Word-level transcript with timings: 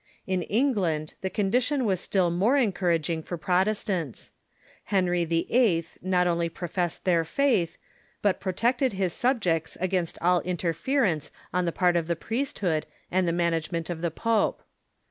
In 0.25 0.41
England 0.41 1.13
the 1.21 1.29
condition 1.29 1.81
Avas 1.83 1.99
still 1.99 2.31
more 2.31 2.57
encouraging 2.57 3.21
for 3.21 3.37
Protes 3.37 3.83
tants. 3.85 4.31
Henry 4.85 5.23
YIII. 5.27 5.85
not 6.01 6.25
only 6.25 6.49
professed 6.49 7.05
their 7.05 7.23
faith, 7.23 7.77
but 8.23 8.39
pro 8.39 8.51
tected 8.51 8.93
his 8.93 9.13
subjects 9.13 9.77
against 9.79 10.17
all 10.19 10.41
interference 10.41 11.29
on 11.53 11.65
the 11.65 11.71
part 11.71 11.95
of 11.95 12.07
the 12.07 12.15
priesthood 12.15 12.87
and 13.11 13.27
the 13.27 13.31
management 13.31 13.91
of 13.91 14.01
the 14.01 14.09
pope. 14.09 14.63